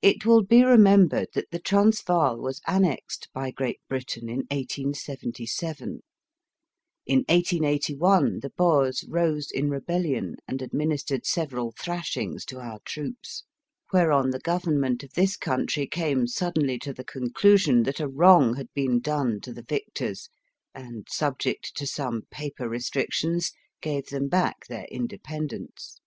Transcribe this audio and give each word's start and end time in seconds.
It 0.00 0.24
will 0.24 0.42
be 0.42 0.64
remembered 0.64 1.28
that 1.34 1.50
the 1.50 1.58
Transvaal 1.58 2.38
was 2.38 2.62
annexed 2.66 3.28
by 3.34 3.50
Great 3.50 3.80
Britain 3.86 4.30
in 4.30 4.46
1877, 4.50 6.00
In 7.04 7.18
1881 7.28 8.40
the 8.40 8.48
Boers 8.48 9.04
rose 9.06 9.50
in 9.50 9.68
rebellion 9.68 10.36
and 10.48 10.62
administered 10.62 11.26
several 11.26 11.72
thrashings 11.78 12.46
to 12.46 12.60
our 12.60 12.78
troops, 12.86 13.44
whereon 13.92 14.30
the 14.30 14.40
Government 14.40 15.02
of 15.02 15.12
this 15.12 15.36
country 15.36 15.86
came 15.86 16.26
suddenly 16.26 16.78
to 16.78 16.94
the 16.94 17.04
conclusion 17.04 17.82
that 17.82 18.00
a 18.00 18.08
wrong 18.08 18.54
had 18.56 18.72
been 18.72 19.00
done 19.00 19.38
to 19.42 19.52
the 19.52 19.66
victors, 19.68 20.30
and, 20.74 21.06
subject 21.10 21.76
to 21.76 21.86
some 21.86 22.22
paper 22.30 22.70
restrictions, 22.70 23.52
gave 23.82 24.06
them 24.06 24.28
back 24.28 24.66
their 24.68 24.86
inde 24.90 25.10
pendence. 25.22 26.00